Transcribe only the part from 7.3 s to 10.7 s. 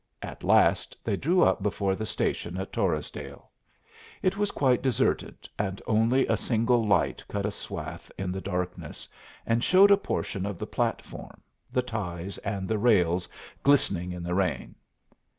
a swath in the darkness and showed a portion of the